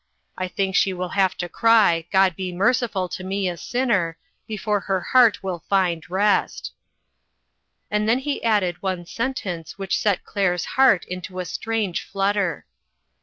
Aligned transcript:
I 0.35 0.47
think 0.47 0.75
she 0.75 0.93
will 0.93 1.09
have 1.09 1.37
to 1.37 1.47
cry,' 1.47 2.05
God 2.11 2.35
be 2.35 2.51
merci 2.51 2.87
ful 2.87 3.07
to 3.09 3.23
rne 3.23 3.51
a 3.51 3.55
sinner,' 3.55 4.17
before 4.47 4.79
her 4.79 4.99
heart 4.99 5.43
will 5.43 5.63
find 5.69 6.09
rest." 6.09 6.71
And. 7.91 8.09
then 8.09 8.17
he 8.17 8.43
added 8.43 8.81
one 8.81 9.05
sentence 9.05 9.77
which 9.77 9.95
set 9.99 10.23
Claire's 10.25 10.65
heart 10.73 11.05
into 11.05 11.37
a 11.39 11.45
strange 11.45 12.01
flutter: 12.03 12.65
41 12.65 12.65
8 12.65 12.65
INTERRUPTED. 12.65 12.67